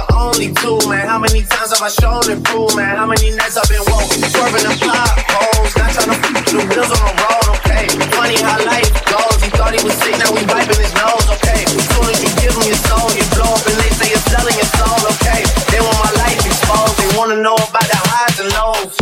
The 0.00 0.16
only 0.16 0.48
two, 0.56 0.80
man. 0.88 1.04
How 1.04 1.18
many 1.20 1.44
times 1.44 1.76
have 1.76 1.84
I 1.84 1.92
shown 1.92 2.24
and 2.32 2.40
proved, 2.40 2.72
man? 2.72 2.96
How 2.96 3.04
many 3.04 3.36
nights 3.36 3.60
I've 3.60 3.68
been 3.68 3.84
woke, 3.84 4.08
swerving 4.32 4.64
the 4.64 4.72
potholes, 4.80 5.76
not 5.76 5.92
trying 5.92 6.08
to 6.08 6.16
f 6.16 6.44
the 6.48 6.56
wheels 6.56 6.88
on 6.88 7.04
the 7.04 7.12
road, 7.20 7.46
okay? 7.60 7.84
Funny 8.16 8.40
how 8.40 8.56
life 8.64 8.88
goes. 9.12 9.36
He 9.44 9.52
thought 9.52 9.76
he 9.76 9.80
was 9.84 9.92
sick, 10.00 10.16
now 10.16 10.32
we 10.32 10.40
wiping 10.48 10.80
his 10.80 10.96
nose, 10.96 11.28
okay? 11.36 11.68
As 11.68 11.84
soon 11.92 12.06
as 12.08 12.16
you 12.16 12.32
give 12.40 12.56
him 12.56 12.64
your 12.64 12.80
soul, 12.88 13.12
you 13.12 13.24
blow 13.36 13.52
up 13.52 13.60
and 13.60 13.76
they 13.76 13.92
say 14.00 14.08
you're 14.08 14.24
selling 14.32 14.56
your 14.56 14.70
soul, 14.72 15.04
okay? 15.20 15.44
They 15.68 15.84
want 15.84 16.00
my 16.00 16.12
life 16.16 16.40
exposed, 16.48 16.96
they 16.96 17.10
wanna 17.20 17.36
know 17.44 17.60
about 17.60 17.84
the 17.84 18.00
highs 18.00 18.40
and 18.40 18.48
lows. 18.56 18.96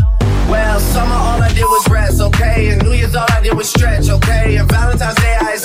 Well, 0.51 0.82
summer 0.82 1.14
all 1.14 1.38
I 1.38 1.55
did 1.55 1.62
was 1.62 1.86
rest, 1.86 2.18
okay? 2.18 2.74
And 2.74 2.82
New 2.82 2.99
Year's 2.99 3.14
all 3.14 3.30
I 3.30 3.38
did 3.38 3.55
was 3.55 3.70
stretch, 3.70 4.11
okay? 4.11 4.59
And 4.59 4.66
Valentine's 4.66 5.14
Day 5.22 5.36
I 5.38 5.62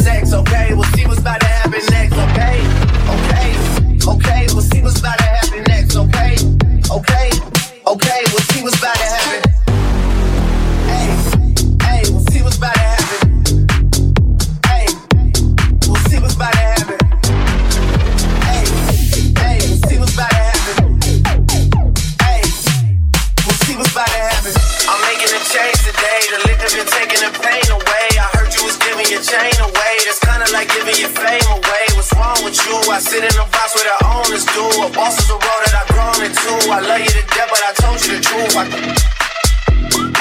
I 32.93 32.99
sit 32.99 33.25
in 33.25 33.33
a 33.41 33.45
box 33.49 33.73
where 33.73 33.89
the 33.89 33.97
owners 34.05 34.45
do. 34.53 34.61
A 34.85 34.89
boss 34.93 35.17
is 35.17 35.25
a 35.25 35.33
role 35.33 35.61
that 35.65 35.81
I've 35.81 35.89
grown 35.97 36.29
into. 36.29 36.51
I 36.69 36.77
love 36.77 37.01
you 37.01 37.09
to 37.09 37.25
death, 37.25 37.49
but 37.49 37.57
I 37.65 37.73
told 37.81 37.97
you 38.05 38.09
the 38.13 38.21
truth. 38.21 38.53
I, 38.53 38.69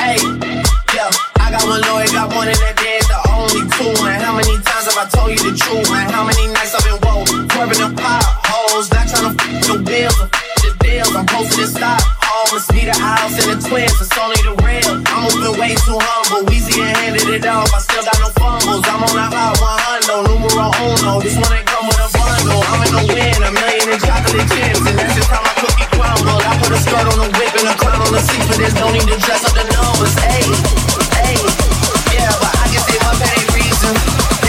hey, 0.00 0.16
yeah, 0.96 1.12
I 1.36 1.52
got 1.52 1.68
one 1.68 1.84
lawyer, 1.84 2.08
got 2.16 2.32
one 2.32 2.48
in 2.48 2.56
that 2.64 2.80
day. 2.80 3.04
The 3.04 3.20
only 3.28 3.68
two, 3.76 3.92
man. 4.00 4.24
How 4.24 4.32
many 4.32 4.56
times 4.64 4.88
have 4.88 4.96
I 4.96 5.04
told 5.04 5.36
you 5.36 5.52
the 5.52 5.52
truth, 5.52 5.84
man? 5.92 6.08
How 6.16 6.24
many 6.24 6.48
nights 6.48 6.72
I've 6.72 6.80
been 6.88 6.96
woke, 7.04 7.28
swerving 7.28 7.76
the 7.76 7.92
potholes, 7.92 8.88
not 8.88 9.04
trying 9.04 9.28
to 9.28 9.32
f 9.36 9.68
the 9.68 9.76
bills, 9.76 10.16
the 10.64 10.72
deals. 10.80 11.12
I'm 11.12 11.28
posted 11.28 11.68
in 11.68 12.21
Almost 12.53 12.74
need 12.76 12.92
a 12.92 12.98
house 13.00 13.32
and 13.40 13.48
the 13.48 13.57
twins, 13.64 13.96
it's 13.96 14.12
only 14.20 14.36
the 14.44 14.53
real. 14.61 15.00
I'm 15.09 15.24
moving 15.24 15.57
way 15.57 15.72
too 15.72 15.96
humble. 15.96 16.44
Weezy 16.53 16.84
and 16.84 16.92
handed 17.00 17.24
it 17.24 17.48
off. 17.48 17.72
I 17.72 17.80
still 17.80 18.05
got 18.05 18.12
no 18.20 18.28
fumbles. 18.36 18.84
I'm 18.92 19.00
on 19.00 19.16
a 19.16 19.24
hot 19.32 19.57
100, 19.57 20.28
numero 20.28 20.68
uno. 20.84 21.16
This 21.24 21.32
one 21.32 21.48
ain't 21.48 21.64
come 21.64 21.88
with 21.88 21.96
a 21.96 22.12
bundle. 22.12 22.61
I'm 22.61 22.84
in 22.84 22.92
the 22.92 23.03
win, 23.09 23.40
a 23.40 23.48
million 23.57 23.96
in 23.96 24.00
chocolate 24.05 24.44
chips, 24.53 24.84
and 24.84 25.00
that's 25.00 25.16
just 25.16 25.32
how 25.32 25.40
my 25.40 25.55
cookie 25.64 25.88
crumble. 25.96 26.44
I 26.44 26.53
put 26.61 26.76
a 26.76 26.80
skirt 26.84 27.09
on 27.09 27.24
the 27.24 27.28
whip 27.40 27.57
and 27.57 27.72
a 27.72 27.76
crown 27.80 28.05
on 28.05 28.12
the 28.12 28.20
seat, 28.20 28.44
but 28.44 28.61
there's 28.61 28.76
no 28.76 28.92
need 28.92 29.09
to 29.09 29.16
dress 29.16 29.48
up 29.48 29.57
the 29.57 29.64
numbers. 29.72 30.12
Hey, 30.20 30.44
hey, 31.24 31.40
yeah, 32.12 32.36
but 32.36 32.53
I 32.53 32.68
guess 32.68 32.84
they 32.84 33.00
must 33.00 33.16
have 33.16 33.32
their 33.32 33.48
reason. 33.57 34.32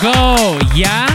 Viejo, 0.00 0.58
ya. 0.74 1.06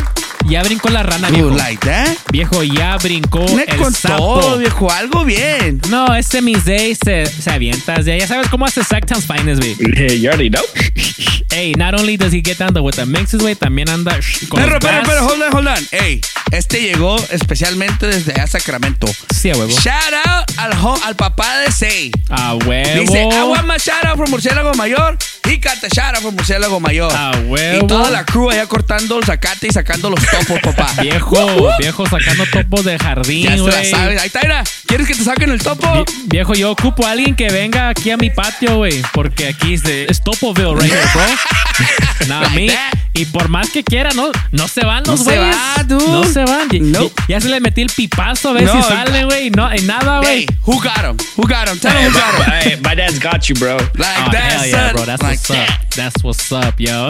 Ya 0.47 0.61
brincó 0.61 0.89
la 0.89 1.01
rana, 1.01 1.31
viejo. 1.31 1.49
like 1.49 1.83
that? 1.87 2.07
Viejo, 2.31 2.61
ya 2.63 2.97
brincó 2.97 3.43
Me 3.55 3.63
el 3.63 3.77
con 3.77 3.91
sapo. 3.91 4.39
todo, 4.39 4.57
viejo. 4.59 4.91
Algo 4.91 5.25
bien. 5.25 5.81
No, 5.89 6.13
este 6.13 6.43
Miss 6.43 6.65
Day 6.65 6.93
se, 6.93 7.25
se 7.25 7.49
avienta. 7.49 7.99
Ya, 8.01 8.15
ya 8.15 8.27
sabes 8.27 8.47
cómo 8.49 8.65
hace 8.65 8.83
Sacktown's 8.83 9.25
Finest, 9.25 9.59
güey. 9.63 9.75
You 10.21 10.29
already 10.29 10.51
know. 10.51 10.61
Hey, 11.49 11.73
not 11.75 11.99
only 11.99 12.15
does 12.15 12.31
he 12.31 12.41
get 12.41 12.59
down 12.59 12.73
with 12.83 12.95
the 12.95 13.07
mixes, 13.07 13.41
güey, 13.41 13.55
también 13.55 13.89
anda 13.89 14.19
con 14.49 14.59
Pero, 14.59 14.73
los 14.73 14.79
pero, 14.81 15.01
pero, 15.03 15.25
hold 15.25 15.41
on, 15.41 15.51
hold 15.53 15.67
on. 15.67 15.87
Ey, 15.91 16.21
este 16.57 16.81
llegó 16.81 17.17
especialmente 17.31 18.07
desde 18.07 18.33
allá 18.33 18.47
Sacramento. 18.47 19.07
Sí, 19.33 19.49
a 19.51 19.55
huevo. 19.57 19.71
Shout 19.71 20.13
out 20.25 20.51
al, 20.57 20.73
ho- 20.81 20.99
al 21.05 21.15
papá 21.15 21.59
de 21.59 21.71
Say. 21.71 22.11
A 22.29 22.55
huevo. 22.55 23.01
Dice, 23.01 23.23
I 23.23 23.43
want 23.43 23.65
my 23.65 23.77
shout 23.77 24.05
out 24.05 24.17
from 24.17 24.29
Murciélago 24.31 24.73
Mayor. 24.75 25.17
Got 25.45 25.79
the 25.81 25.87
shout 25.89 26.13
out 26.15 26.21
from 26.21 26.35
Murciélago 26.35 26.79
Mayor. 26.79 27.11
A 27.15 27.31
huevo. 27.47 27.83
Y 27.85 27.87
toda 27.87 28.11
la 28.11 28.23
crew 28.25 28.49
allá 28.51 28.67
cortando 28.67 29.17
el 29.17 29.25
zacate 29.25 29.67
y 29.67 29.71
sacando 29.71 30.09
los 30.11 30.19
topos, 30.27 30.59
papá. 30.61 30.91
Viejo, 31.01 31.71
viejo 31.79 32.05
sacando 32.07 32.43
topos 32.51 32.83
de 32.85 32.97
Ya 32.97 33.03
jardín, 33.03 33.47
se 33.49 33.57
la 33.57 33.61
güey. 33.63 33.89
sabes. 33.91 34.21
Ahí 34.21 34.27
está, 34.27 34.41
mira. 34.43 34.63
¿Quieres 34.85 35.07
que 35.07 35.15
te 35.15 35.23
saquen 35.23 35.49
el 35.49 35.61
topo? 35.63 35.87
Vie- 35.87 36.05
Viejo, 36.25 36.53
yo 36.53 36.71
ocupo 36.71 37.05
a 37.07 37.11
alguien 37.11 37.35
que 37.35 37.49
venga 37.49 37.89
aquí 37.89 38.11
a 38.11 38.17
mi 38.17 38.29
patio, 38.29 38.77
güey. 38.77 39.01
Porque 39.13 39.47
aquí 39.47 39.73
es, 39.73 39.81
de, 39.83 40.05
es 40.05 40.23
Topoville, 40.23 40.75
right 40.75 40.91
here, 40.91 41.01
bro. 41.13 41.23
Nada, 42.27 42.41
Like 42.43 42.55
mí. 42.55 42.67
that. 42.67 42.93
Y 43.13 43.25
por 43.25 43.47
más 43.47 43.69
que 43.69 43.81
quiera, 43.83 44.09
no, 44.13 44.29
no 44.51 44.67
se 44.67 44.83
van 44.85 45.03
No 45.03 45.13
los 45.13 45.23
se 45.23 45.37
güeyes. 45.37 45.55
va, 45.55 45.83
dude. 45.83 46.05
No 46.05 46.23
se 46.25 46.43
van. 46.45 46.69
Y- 46.71 46.79
No. 46.79 47.03
y- 47.05 47.11
Ya 47.27 47.39
se 47.41 47.49
le 47.49 47.59
metí 47.59 47.81
el 47.81 47.89
pipazo 47.89 48.49
a 48.49 48.53
ver 48.53 48.63
No. 48.65 48.73
si 48.81 48.87
sale, 48.89 49.25
güey. 49.25 49.49
No, 49.51 49.67
y 49.73 49.79
nada, 49.83 50.19
güey. 50.19 50.45
Hey, 50.45 50.47
who 50.65 50.79
got 50.81 50.99
him? 51.03 51.17
Who 51.37 51.47
got 51.47 51.67
him? 51.69 51.79
Tell 51.79 51.91
him 51.95 52.11
who 52.11 52.19
got 52.19 52.33
him. 52.35 52.51
Hey, 52.71 52.79
my 52.83 52.95
dad's 52.95 53.19
got 53.19 53.47
you, 53.49 53.55
bro. 53.55 53.75
Like 53.77 53.87
Oh, 54.27 54.31
that, 54.31 54.35
hell 54.35 54.67
yeah, 54.67 54.93
bro. 54.93 55.05
That's 55.05 55.21
like 55.21 55.31
what's 55.39 55.47
that. 55.47 55.69
up. 55.69 55.89
That's 55.95 56.23
what's 56.23 56.51
up, 56.51 56.79
yo. 56.79 57.09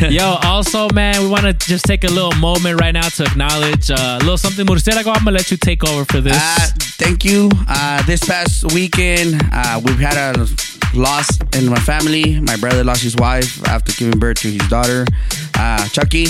yo, 0.10 0.38
also, 0.42 0.88
man, 0.94 1.20
we 1.22 1.28
want 1.28 1.44
to 1.44 1.52
just 1.68 1.84
take 1.84 2.04
a 2.04 2.08
little 2.08 2.32
moment 2.32 2.80
right 2.80 2.92
now 2.92 3.08
to 3.08 3.24
acknowledge 3.24 3.90
uh, 3.90 4.18
a 4.20 4.24
little 4.24 4.36
something. 4.38 4.66
Murciélago, 4.66 5.08
I'm 5.08 5.24
going 5.24 5.26
to 5.26 5.30
let 5.32 5.50
you 5.50 5.56
take 5.56 5.84
over 5.84 6.04
for 6.04 6.20
this. 6.20 6.36
Uh, 6.36 6.68
thank 6.98 7.24
you. 7.24 7.48
Uh, 7.68 8.02
this 8.02 8.24
past 8.24 8.72
weekend, 8.72 9.40
uh, 9.52 9.80
we've 9.84 9.98
had 10.00 10.16
a 10.16 10.46
loss 10.94 11.28
in 11.54 11.66
my 11.68 11.78
family. 11.80 12.40
My 12.40 12.56
brother 12.56 12.82
lost 12.82 13.02
his 13.02 13.14
wife 13.16 13.64
after 13.68 13.92
giving 13.92 14.18
birth 14.18 14.38
to 14.40 14.48
his 14.50 14.66
daughter. 14.68 15.06
Uh, 15.54 15.86
Chucky, 15.88 16.26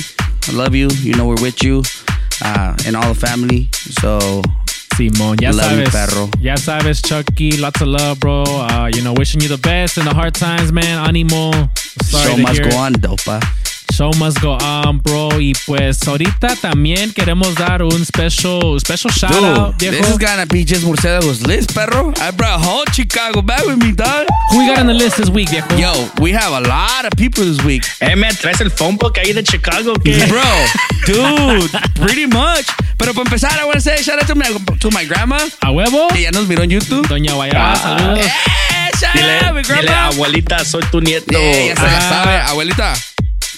I 0.48 0.52
love 0.52 0.74
you. 0.74 0.88
You 1.02 1.14
know 1.14 1.26
we're 1.26 1.40
with 1.42 1.62
you 1.62 1.82
uh, 2.42 2.76
and 2.86 2.96
all 2.96 3.12
the 3.12 3.18
family. 3.18 3.68
So, 3.74 4.42
Simón, 4.94 5.40
ya 5.40 5.50
love 5.50 5.72
you, 5.72 5.86
sabes. 5.86 5.92
perro. 5.92 6.30
Ya 6.40 6.56
sabes, 6.56 7.02
Chucky. 7.02 7.56
Lots 7.56 7.80
of 7.80 7.88
love, 7.88 8.20
bro. 8.20 8.44
Uh, 8.44 8.90
you 8.94 9.02
know, 9.02 9.14
wishing 9.14 9.40
you 9.40 9.48
the 9.48 9.58
best 9.58 9.98
in 9.98 10.04
the 10.04 10.14
hard 10.14 10.34
times, 10.34 10.72
man. 10.72 10.98
Animo. 11.06 11.50
Sorry 12.02 12.30
Show 12.30 12.36
must 12.38 12.60
hear 12.60 12.70
go 12.70 12.76
on, 12.76 12.92
dopa. 12.94 13.42
Show 13.96 14.10
must 14.18 14.40
go 14.42 14.58
on, 14.60 14.98
bro. 15.00 15.40
Y 15.40 15.54
pues 15.66 16.06
ahorita 16.06 16.54
también 16.56 17.12
queremos 17.14 17.54
dar 17.54 17.82
un 17.82 18.04
special, 18.04 18.78
special 18.78 19.10
shout 19.10 19.32
out, 19.32 19.74
Dude, 19.78 19.90
viejo. 19.90 20.02
this 20.04 20.10
is 20.10 20.18
gonna 20.18 20.44
be 20.44 20.64
just 20.66 20.84
Murcielago's 20.84 21.46
list, 21.46 21.72
perro. 21.74 22.12
I 22.20 22.30
brought 22.30 22.60
whole 22.60 22.84
Chicago 22.92 23.40
back 23.40 23.64
with 23.64 23.78
me, 23.78 23.92
dog. 23.92 24.26
Who 24.50 24.58
we 24.58 24.66
got 24.66 24.80
on 24.80 24.86
the 24.88 24.92
list 24.92 25.16
this 25.16 25.30
week, 25.30 25.48
viejo? 25.48 25.76
Yo, 25.78 26.10
we 26.20 26.32
have 26.32 26.52
a 26.52 26.60
lot 26.68 27.06
of 27.06 27.16
people 27.16 27.42
this 27.44 27.62
week. 27.64 27.84
Hey, 27.98 28.14
man, 28.16 28.34
¿traes 28.34 28.60
el 28.60 28.70
phone 28.70 28.96
book 28.98 29.14
ahí 29.18 29.32
de 29.32 29.42
Chicago? 29.42 29.94
¿Qué? 30.04 30.26
Bro, 30.28 30.42
dude, 31.06 31.70
pretty 31.94 32.26
much. 32.26 32.66
Pero 32.98 33.14
para 33.14 33.22
empezar, 33.24 33.58
I 33.58 33.64
want 33.64 33.76
to 33.76 33.80
say 33.80 34.02
shout 34.02 34.18
out 34.20 34.26
to 34.26 34.34
my, 34.34 34.46
to 34.78 34.90
my 34.90 35.06
grandma. 35.06 35.38
A 35.62 35.70
huevo. 35.70 36.08
Que 36.08 36.20
ya 36.22 36.30
nos 36.32 36.46
miró 36.46 36.62
en 36.64 36.70
YouTube. 36.70 37.06
Doña 37.08 37.32
Guayaba, 37.32 37.72
Ah. 37.72 37.76
saludos. 37.76 38.18
Eh, 38.26 38.90
shout 39.00 39.14
Dile, 39.14 39.38
out, 39.46 39.54
mi 39.54 39.62
dile, 39.62 39.82
grandma. 39.82 40.06
abuelita, 40.08 40.64
soy 40.66 40.82
tu 40.90 41.00
nieto. 41.00 41.34
Eh, 41.38 41.68
ya 41.74 41.76
se 41.76 41.82
la 41.82 41.96
Ah. 41.98 42.00
sabe, 42.10 42.36
abuelita. 42.50 42.94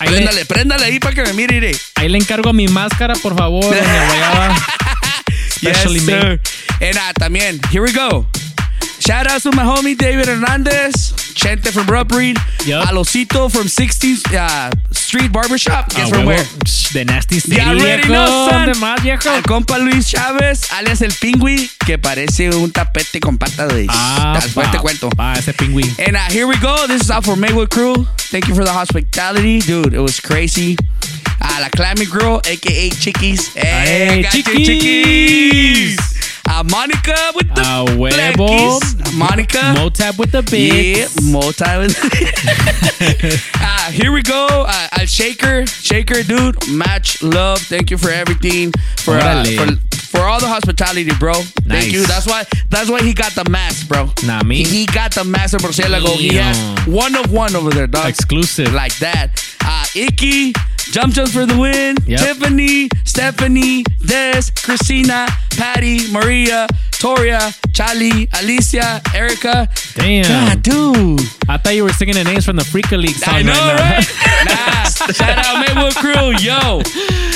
Ahí 0.01 0.09
le- 0.11 0.16
Préndale, 0.16 0.44
préndale 0.46 0.84
ahí 0.84 0.99
para 1.01 1.14
que 1.14 1.22
me 1.22 1.32
mire. 1.32 1.72
Ahí 1.96 2.09
le 2.09 2.18
encargo 2.18 2.53
mi 2.53 2.68
máscara, 2.68 3.14
por 3.14 3.36
favor, 3.36 3.64
Doña 3.64 4.07
Guayaba. 4.07 4.55
Yes, 5.61 5.84
made. 5.86 6.01
sir. 6.01 6.40
And 6.80 6.96
uh, 6.96 7.12
también, 7.18 7.61
here 7.72 7.82
we 7.82 7.92
go. 7.92 8.26
Shout 9.01 9.26
out 9.26 9.42
to 9.42 9.51
my 9.53 9.62
homie 9.64 9.96
David 9.96 10.26
Hernandez, 10.26 11.12
Chente 11.34 11.72
from 11.72 11.86
Rubreed, 11.86 12.36
Yup. 12.66 12.86
Alosito 12.88 13.51
from 13.51 13.64
60s 13.66 14.22
uh, 14.34 14.70
Street 15.09 15.33
Barbershop. 15.33 15.89
Guess 15.89 16.11
A 16.13 16.15
from 16.15 16.27
where? 16.27 16.45
De 16.93 17.05
Nasty 17.05 17.41
City, 17.41 17.57
Ya 17.57 17.71
already 17.71 18.03
know, 18.09 18.49
son. 18.51 18.67
¿Dónde 18.67 18.79
más, 18.79 19.03
viejo? 19.03 19.31
Al 19.31 19.43
compa 19.43 19.79
Luis 19.79 20.07
Chávez, 20.07 20.71
alias 20.73 21.01
el 21.01 21.13
pingüi, 21.15 21.71
que 21.87 21.97
parece 21.99 22.51
un 22.51 22.71
tapete 22.71 23.19
con 23.19 23.39
pata 23.39 23.67
de... 23.69 23.87
Ah, 23.89 24.39
Después 24.43 24.71
te 24.71 24.77
cuento. 24.79 25.09
pa, 25.09 25.33
ese 25.39 25.55
pingüín. 25.55 25.91
And 25.99 26.15
uh, 26.15 26.31
here 26.31 26.47
we 26.47 26.57
go. 26.59 26.87
This 26.87 27.03
is 27.03 27.11
out 27.11 27.25
for 27.25 27.37
Maywood 27.37 27.71
Crew. 27.71 28.07
Thank 28.31 28.49
you 28.49 28.55
for 28.55 28.65
the 28.65 28.73
hospitality. 28.73 29.61
Dude, 29.61 29.95
it 29.95 30.01
was 30.01 30.21
crazy. 30.21 30.77
Uh, 31.41 31.59
La 31.63 31.69
Clammy 31.71 32.05
Girl, 32.05 32.43
a.k.a. 32.45 32.91
Chickies. 32.91 33.55
Hey, 33.55 33.63
Hey, 33.65 34.23
got 34.23 34.35
you, 34.35 34.43
Chickies. 34.43 36.18
Uh, 36.51 36.64
Monica 36.70 37.14
with 37.34 37.49
the 37.55 37.61
A 37.61 37.84
huevo. 37.92 38.80
Monica. 39.16 39.59
Motap 39.76 40.18
with 40.18 40.32
the 40.32 40.38
Yeah, 40.57 41.05
bigs. 41.05 41.22
Mota. 41.30 41.88
uh, 43.61 43.90
here 43.90 44.12
we 44.12 44.22
go. 44.22 44.46
Uh, 44.66 44.88
Al 44.99 45.07
Shaker, 45.07 45.66
Shaker, 45.66 46.22
dude. 46.22 46.57
Match 46.70 47.22
love. 47.22 47.59
Thank 47.61 47.90
you 47.90 47.99
for 47.99 48.11
everything. 48.11 48.72
For 48.99 49.14
uh, 49.14 49.44
for 49.44 49.76
for 50.09 50.20
all 50.20 50.40
the 50.40 50.49
hospitality, 50.49 51.11
bro. 51.20 51.34
Thank 51.34 51.92
you. 51.92 52.07
That's 52.07 52.26
why. 52.26 52.44
That's 52.70 52.90
why 52.90 53.03
he 53.03 53.12
got 53.12 53.32
the 53.34 53.49
mask, 53.51 53.86
bro. 53.88 54.11
Nah, 54.26 54.42
me. 54.42 54.64
He 54.64 54.86
got 54.86 55.12
the 55.14 55.24
mask 55.24 55.55
of 55.55 55.61
Murcielago. 55.61 56.14
He 56.16 56.34
has 56.36 56.57
one 56.86 57.14
of 57.14 57.30
one 57.30 57.55
over 57.57 57.70
there, 57.70 57.86
dog. 57.86 58.09
Exclusive. 58.09 58.72
Like 58.72 58.96
that. 58.99 59.30
Uh, 59.62 59.84
Icky, 59.94 60.55
jump 60.91 61.12
jumps 61.12 61.32
for 61.32 61.47
the 61.47 61.59
win. 61.59 61.97
Yep. 62.07 62.20
Tiffany, 62.20 62.89
Stephanie, 63.05 63.84
Des, 64.05 64.51
Christina, 64.62 65.26
Patty, 65.57 66.11
Maria, 66.12 66.66
Toria, 66.93 67.53
Charlie, 67.72 68.28
Alicia, 68.41 69.01
Erica. 69.14 69.68
Damn. 69.95 70.24
God, 70.24 70.62
dude. 70.62 71.20
I 71.49 71.57
thought 71.57 71.74
you 71.74 71.84
were 71.84 71.93
singing 71.93 72.14
the 72.14 72.24
names 72.24 72.45
from 72.45 72.57
the 72.57 72.62
Freaka 72.62 73.01
League 73.01 73.16
song 73.16 73.34
I 73.34 73.43
know, 73.43 73.53
right 73.53 73.78
right? 73.89 74.45
nah. 74.47 75.12
Shout 75.12 75.39
out 75.39 75.66
Maywood 75.66 75.95
Crew, 75.97 76.36
yo. 76.39 76.82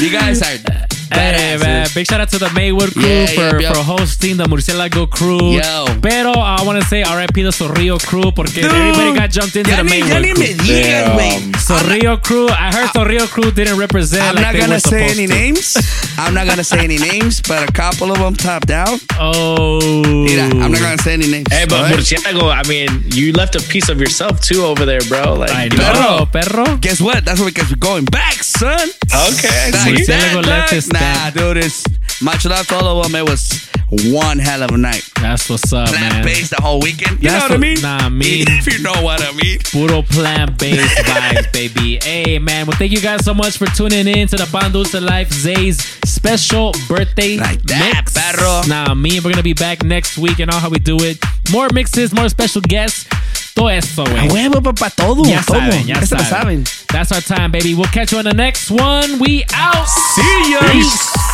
You 0.00 0.11
guys 0.11 0.42
are 0.42 0.91
Hey, 1.14 1.34
eh, 1.34 1.54
eh. 1.54 1.58
man, 1.58 1.86
eh, 1.86 1.88
big 1.94 2.06
shout 2.06 2.20
out 2.20 2.28
to 2.30 2.38
the 2.38 2.50
Maywood 2.54 2.92
crew 2.92 3.02
Yeah, 3.02 3.26
for, 3.26 3.40
yep, 3.40 3.60
yep. 3.60 3.74
for 3.76 3.82
hosting 3.82 4.36
the 4.36 4.44
Murcielago 4.44 5.08
crew. 5.10 5.52
Yo. 5.58 5.86
Pero 6.02 6.32
I 6.32 6.62
want 6.64 6.80
to 6.80 6.86
say 6.88 7.02
RIP 7.02 7.34
the 7.34 7.52
Zorrillo 7.52 7.98
crew 8.04 8.30
porque 8.32 8.62
Dude, 8.62 8.70
everybody 8.72 9.14
got 9.14 9.30
jumped 9.30 9.56
into 9.56 9.70
ya 9.70 9.76
the 9.78 9.82
ni- 9.84 10.00
Maywood 10.02 10.22
crew. 10.24 10.34
me 10.34 10.54
digas, 10.54 11.12
güey. 11.14 11.52
Zorrillo 11.62 12.22
crew. 12.22 12.48
I 12.48 12.72
heard 12.72 12.88
Zorrillo 12.90 13.28
crew 13.28 13.50
didn't 13.50 13.78
represent 13.78 14.22
I'm 14.24 14.34
like 14.36 14.44
not 14.52 14.60
gonna 14.60 14.80
say 14.80 15.04
any 15.10 15.26
to. 15.26 15.32
names. 15.34 15.76
I'm 16.18 16.34
not 16.34 16.46
gonna 16.46 16.64
say 16.64 16.80
any 16.84 16.98
names, 16.98 17.40
but 17.42 17.68
a 17.68 17.72
couple 17.72 18.10
of 18.12 18.18
them 18.18 18.34
top 18.34 18.66
down. 18.66 18.98
Oh. 19.18 19.80
Mira, 20.24 20.44
I'm 20.44 20.70
not 20.72 20.80
gonna 20.80 20.98
say 20.98 21.14
any 21.14 21.28
names. 21.30 21.46
Hey, 21.50 21.64
but 21.68 21.78
Alright? 21.80 21.96
Murcielago, 21.96 22.52
I 22.52 22.66
mean, 22.68 22.88
you 23.12 23.32
left 23.32 23.54
a 23.56 23.60
piece 23.68 23.88
of 23.88 24.00
yourself 24.00 24.40
too 24.40 24.64
over 24.64 24.84
there, 24.84 25.00
bro. 25.08 25.34
Like, 25.34 25.50
I 25.50 25.64
you 25.64 25.76
know? 25.76 25.92
know, 26.18 26.26
perro. 26.26 26.76
Guess 26.78 27.00
what? 27.00 27.24
That's 27.24 27.42
because 27.42 27.70
we're 27.70 27.76
going 27.76 28.04
back, 28.06 28.42
son. 28.42 28.88
Okay, 29.12 29.48
I 29.48 29.70
Like 29.70 29.98
see. 29.98 30.04
that, 30.06 30.34
Murcielago 30.36 30.46
left 30.46 30.70
his 30.72 30.88
Nah, 30.92 30.98
stamp. 31.03 31.34
dude, 31.36 31.57
it's 31.59 31.84
much 32.22 32.44
love 32.44 32.66
to 32.68 32.76
all 32.76 32.98
of 33.00 33.05
them. 33.11 33.14
It 33.14 33.28
was 33.28 33.68
one 34.11 34.38
hell 34.38 34.62
of 34.62 34.70
a 34.70 34.78
night. 34.78 35.03
That's 35.20 35.48
what's 35.50 35.70
up, 35.72 35.88
Plant 35.88 36.14
man. 36.14 36.24
based 36.24 36.50
the 36.57 36.62
whole 36.62 36.80
weekend. 36.80 37.22
You 37.22 37.28
That's 37.30 37.44
know 37.48 37.57
what 37.57 37.59
I 37.59 37.61
mean? 37.61 37.80
nah, 37.82 37.96
I 37.98 38.09
mean- 38.09 38.46
if 38.48 38.66
you 38.72 38.78
know 38.82 38.94
what 39.03 39.20
I 39.22 39.32
mean. 39.32 39.59
Puro 39.70 40.03
plant 40.03 40.59
based 40.59 40.96
vibes, 40.98 41.53
baby. 41.53 41.98
Hey, 42.03 42.38
man. 42.38 42.66
Well, 42.66 42.76
thank 42.76 42.92
you 42.92 43.00
guys 43.00 43.24
so 43.24 43.34
much 43.34 43.59
for 43.59 43.66
tuning 43.66 44.07
in 44.09 44.28
to 44.28 44.36
the 44.36 44.46
Pan 44.46 44.72
Dulce 44.72 44.94
Life 44.94 45.30
Zay's 45.32 45.78
special 46.07 46.72
birthday 46.88 47.36
Like 47.36 47.62
that, 47.64 48.03
mix. 48.05 48.14
perro. 48.14 48.62
Nah, 48.66 48.94
me. 48.94 49.20
We're 49.20 49.30
gonna 49.30 49.42
be 49.42 49.53
back 49.55 49.82
next 49.84 50.16
week 50.16 50.38
and 50.38 50.50
all 50.50 50.61
how 50.61 50.70
we 50.70 50.78
do 50.78 50.96
it. 51.03 51.18
More 51.50 51.68
mixes, 51.74 52.14
more 52.14 52.28
special 52.28 52.62
guests. 52.62 53.07
Todo 53.55 53.68
eso, 53.70 54.05
A 54.05 54.24
huevo, 54.32 54.62
papá, 54.62 54.90
todo. 54.90 55.24
Ya 55.28 55.42
todo. 55.42 55.59
saben, 55.59 55.86
ya 55.86 56.07
saben. 56.07 56.26
saben. 56.26 56.64
That's 56.88 57.12
our 57.12 57.20
time, 57.22 57.50
baby. 57.50 57.74
We'll 57.74 57.90
catch 57.92 58.12
you 58.12 58.18
on 58.18 58.24
the 58.24 58.32
next 58.34 58.70
one. 58.70 59.18
We 59.18 59.44
out. 59.55 59.86
See 59.88 60.53
ya. 60.53 60.61
Peace. 60.72 61.32